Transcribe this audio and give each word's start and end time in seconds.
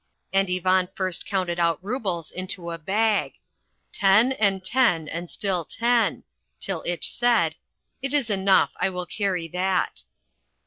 And 0.33 0.49
Ivan 0.49 0.89
first 0.95 1.27
counted 1.27 1.59
out 1.59 1.77
rubles 1.83 2.31
into 2.31 2.71
a 2.71 2.79
bag, 2.79 3.33
"ten, 3.93 4.31
and 4.31 4.63
ten 4.63 5.07
and 5.07 5.29
still 5.29 5.63
ten," 5.63 6.23
till 6.59 6.81
Itch 6.87 7.11
said, 7.15 7.55
"It 8.01 8.11
is 8.11 8.31
enough. 8.31 8.71
I 8.77 8.89
will 8.89 9.05
carry 9.05 9.47
that." 9.49 10.01